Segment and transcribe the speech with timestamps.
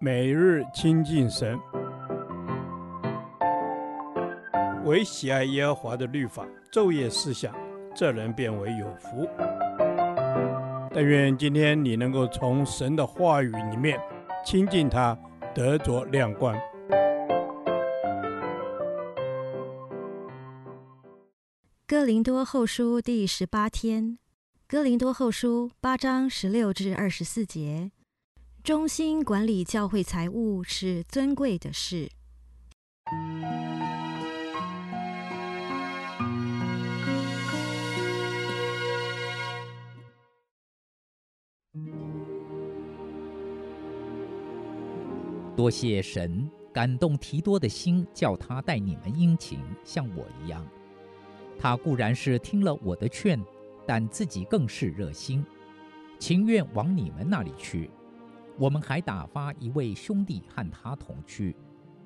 [0.00, 1.58] 每日亲近神，
[4.84, 7.54] 唯喜爱耶和华的律法，昼夜思想，
[7.94, 9.28] 这人便为有福。
[10.92, 14.00] 但愿今天你能够从神的话语里面
[14.44, 15.18] 亲近他，
[15.54, 16.54] 得着亮光。
[21.86, 24.18] 哥林多后书第十八天，
[24.66, 27.90] 哥林多后书八章十六至二十四节。
[28.64, 32.10] 忠心管理教会财务是尊贵的事。
[45.54, 50.66] 多谢神感动提多的心，叫他待你们殷勤，像我一样。
[51.58, 53.38] 他固然是听了我的劝，
[53.86, 55.44] 但自己更是热心，
[56.18, 57.90] 情愿往你们那里去。
[58.56, 61.56] 我们还打发一位兄弟和他同去，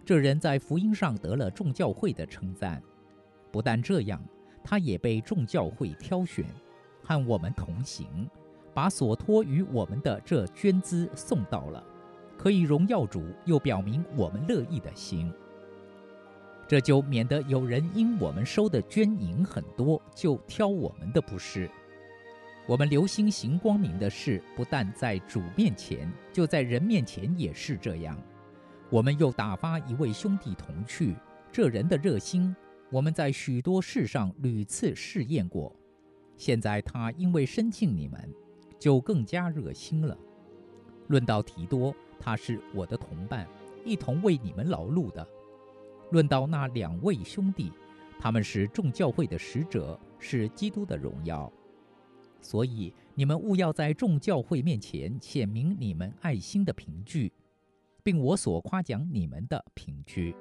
[0.05, 2.83] 这人在福音上得了众教会的称赞。
[3.53, 4.23] 不但这样，
[4.65, 6.47] 他也被众教会挑选，
[7.03, 8.29] 和我们同行，
[8.73, 11.85] 把所托与我们的这捐资送到了，
[12.37, 15.33] 可以荣耀主，又表明我们乐意的心。
[16.67, 21.71] 这就免得有人因我们收的捐银很多，就挑我们的不是。
[22.69, 28.15] 我们留心行光明的事，不但在主面前，就在人面前也是这样。
[28.91, 31.17] 我们又打发一位兄弟同去，
[31.51, 32.55] 这人的热心，
[32.91, 35.75] 我们在许多事上屡次试验过。
[36.37, 38.31] 现在他因为深信你们，
[38.79, 40.15] 就更加热心了。
[41.07, 43.49] 论到提多，他是我的同伴，
[43.83, 45.27] 一同为你们劳碌的。
[46.11, 47.73] 论到那两位兄弟，
[48.21, 51.51] 他们是众教会的使者，是基督的荣耀。
[52.41, 57.33] 所以你们务要在众教会面前显明你们爱心的凭据，
[58.03, 60.35] 并我所夸奖你们的凭据。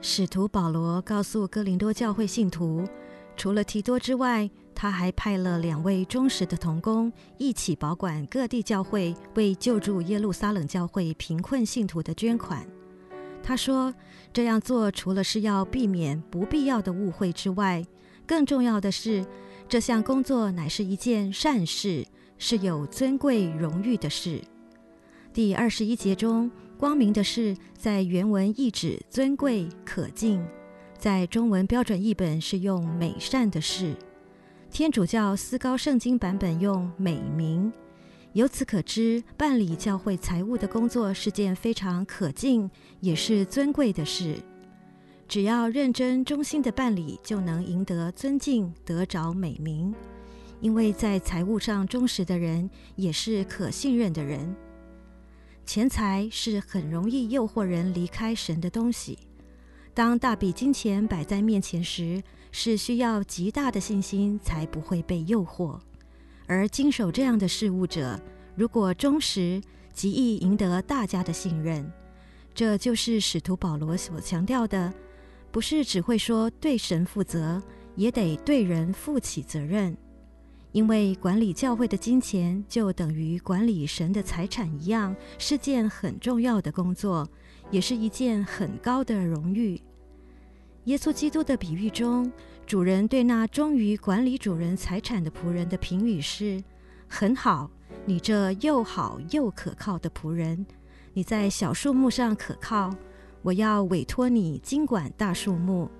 [0.00, 2.84] 使徒保罗告诉哥林多教会信徒，
[3.36, 12.64] 除了提多之外，他还派了两位忠实的童工，一起保管各地教会为救助耶路撒冷教会贫困信徒的捐款。
[13.46, 13.94] 他说
[14.32, 17.84] ：“这样做除了是要避免不必要的误会之外，
[18.26, 19.22] 更重要的是，
[19.68, 22.06] 这项工作乃是一件善事，
[22.38, 24.40] 是有尊贵荣誉的事。”
[25.34, 30.42] 第二十一节中，“光明的事”在原文意指尊贵可敬，
[30.96, 33.94] 在中文标准译本是用“美善的事”，
[34.72, 37.70] 天主教思高圣经版本用“美名”。
[38.34, 42.68] 由此可知，办理教会财务的工作是件非常可敬，
[42.98, 44.36] 也是尊贵的事。
[45.28, 49.94] 只要认真忠心的办理，就能赢得尊敬，得着美名。
[50.60, 54.52] 因为在财务上忠实的人，也是可信任的人。
[55.64, 59.16] 钱财是很容易诱惑人离开神的东西。
[59.94, 62.20] 当大笔金钱摆在面前时，
[62.50, 65.78] 是需要极大的信心，才不会被诱惑。
[66.46, 68.20] 而经手这样的事务者，
[68.54, 69.60] 如果忠实，
[69.92, 71.90] 极易赢得大家的信任。
[72.54, 74.92] 这就是使徒保罗所强调的，
[75.50, 77.62] 不是只会说对神负责，
[77.96, 79.96] 也得对人负起责任。
[80.72, 87.28] 因为管理教会的金钱，就等于管理神的财产一样，是件很重要的工作，
[87.70, 89.80] 也是一件很高的荣誉。
[90.84, 92.30] 耶稣基督的比喻中，
[92.66, 96.62] 主人对那忠于管理主人财产的仆人的评语是
[97.06, 97.70] ：“很好，
[98.06, 100.64] 你这又好又可靠的仆人，
[101.12, 102.90] 你在小数目上可靠，
[103.42, 105.90] 我要委托你经管大数目，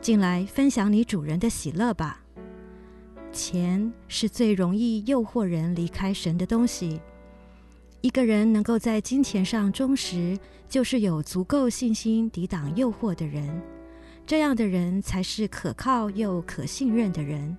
[0.00, 2.22] 进来分享你主人的喜乐吧。”
[3.32, 7.00] 钱是最容易诱惑人离开神的东西。
[8.00, 13.60] 一个人能够在金钱上忠实，就是有足够信心抵挡诱惑的人。
[14.32, 17.54] 这样的人才是可靠又可信任的人。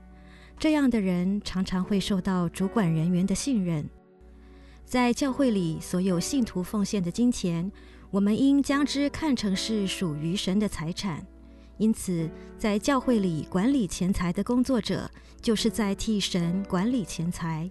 [0.57, 3.87] 这样的人常常会受到主管人员的信任。
[4.83, 7.71] 在教会里，所有信徒奉献的金钱，
[8.09, 11.23] 我们应将之看成是属于神的财产。
[11.77, 12.27] 因此，
[12.57, 15.07] 在教会里管理钱财的工作者，
[15.39, 17.69] 就是在替神管理钱财。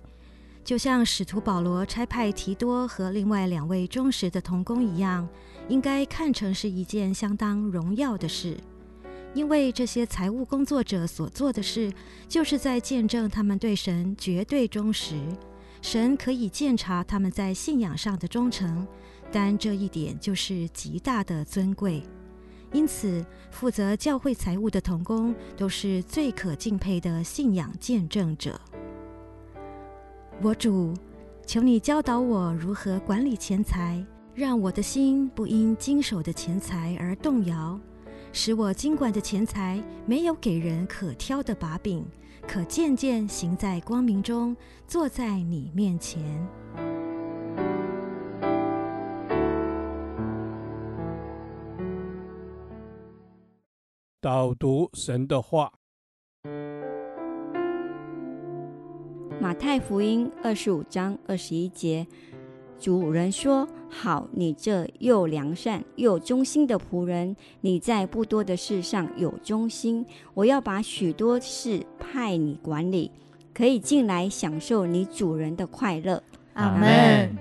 [0.63, 5.29] 就像使徒保罗差派提多和另外两位忠实的同工一样，
[5.69, 8.57] 应该看成是一件相当荣耀的事。
[9.35, 11.93] 因为这些财务工作者所做的事，
[12.29, 15.17] 就是在见证他们对神绝对忠实。
[15.81, 18.87] 神可以鉴察他们在信仰上的忠诚，
[19.33, 22.03] 但这一点就是极大的尊贵。
[22.73, 28.61] 因此，负责教会财务的同工都是最可敬佩的信仰见证者。
[30.41, 30.95] 我主，
[31.47, 34.05] 求你教导我如何管理钱财，
[34.35, 37.79] 让我的心不因经手的钱财而动摇，
[38.35, 42.03] 使我经管的钱财没有给人可挑的把柄，
[42.49, 44.57] 可渐渐行在光明中，
[44.87, 46.23] 坐在你面前。
[54.19, 55.71] 导读神的话，
[59.41, 62.07] 《马太福音》二十五章二十一节，
[62.83, 73.13] 主人说：“好，你这又良善又忠心的仆人，你在不多的事上有忠心，我要把许多事派你管理，
[73.55, 76.21] 可以进来享受你主人的快乐。”
[76.55, 77.39] 阿门。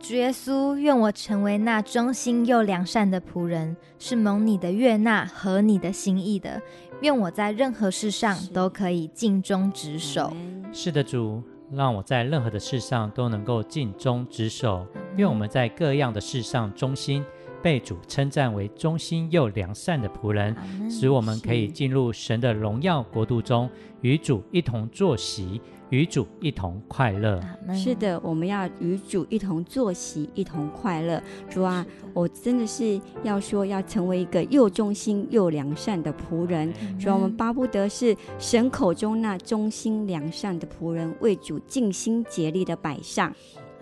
[0.00, 6.60] 主耶稣，愿我成为那忠心又良善的仆人，是蒙你的悦纳和你的心意的。
[7.00, 10.32] 愿我在任何事上都可以尽忠职守。
[10.72, 11.40] 是的，主，
[11.72, 14.86] 让我在任何的事上都能够尽忠职守。
[15.16, 17.24] 愿我们在各样的事上忠心，
[17.64, 20.54] 被主称赞为忠心又良善的仆人，
[20.90, 23.70] 使我们可以进入神的荣耀国度中，
[24.02, 25.62] 与主一同坐席。
[25.90, 27.40] 与主一同快乐。
[27.72, 31.22] 是的，我们要与主一同坐席，一同快乐。
[31.48, 36.72] 主啊，我真的是要说，要成为一个又忠心又良善的仆人。
[36.98, 43.32] 主啊，我们巴不得是神口中那忠心良善的仆人，为主尽心竭力的摆上。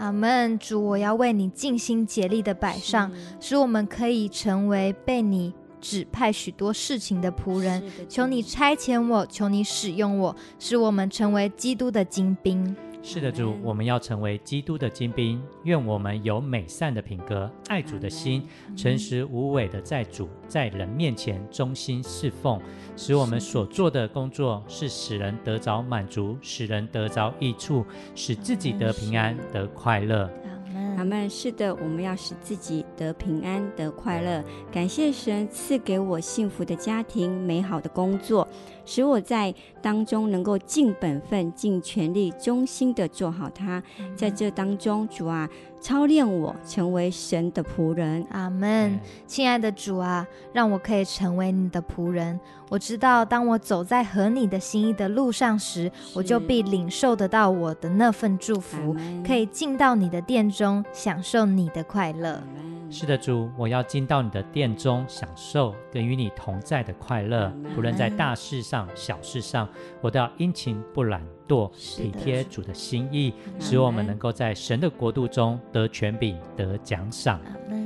[0.03, 0.59] 阿门。
[0.59, 5.55] 主，我要为你尽心竭力的摆上，使我们可以成为被你。
[5.81, 12.77] 指派许多事情的仆人，求你差遣我，求你使用我，使我们成为基督的精兵。
[13.05, 15.43] 是的，主，我们要成为基督的精兵。
[15.65, 18.47] 愿我们有美善的品格，爱主的心，
[18.77, 22.61] 诚实无伪的在主在人面前忠心侍奉，
[22.97, 27.85] 使我们所做的工作是使人得着满足，使人得着益处，
[28.15, 30.31] 使自己得平安得快乐。
[30.97, 34.43] 阿们，是的，我们要使自己得平安得快乐。
[34.71, 38.47] 感谢神赐给我幸福的家庭、美好的工作，
[38.85, 43.83] 使我在当中能够尽本分、尽全力、忠心的做好它。
[44.15, 45.49] 在这当中，主啊。
[45.83, 49.01] 操练我成为神的仆人，阿门。
[49.27, 52.39] 亲爱的主啊，让我可以成为你的仆人。
[52.71, 58.95] 我知道，当我走在合你的心意的路上时，我就必领受得到我的那份祝福，
[59.27, 62.41] 可以进到你的殿中，享受你的快乐。
[62.89, 67.53] 是的，主，我要进到你的殿中，享受跟与你同在的快乐。
[67.75, 69.69] 不论在大事上、小事上，
[70.01, 71.21] 我都要殷勤不懒。
[71.53, 77.39] 做体贴主的心意，使我们能够在神的国度中得权柄、得奖赏。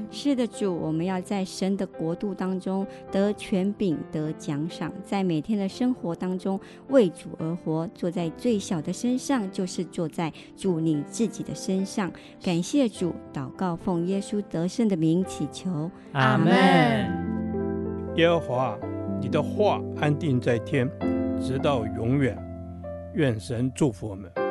[0.08, 6.60] 是的，主，我们要在神的国度当中得权柄、得奖赏，在每天的生活当中
[6.90, 7.90] 为主而活。
[7.92, 12.08] 坐在最小的身上，就是坐在主你自己的身上。
[12.40, 16.54] 感谢主，祷告奉耶稣得胜的名祈求，阿门。
[18.14, 18.78] 耶和华，
[19.20, 20.88] 你的话安定在天，
[21.42, 22.45] 直到永远。
[23.16, 24.45] 愿神祝福我们。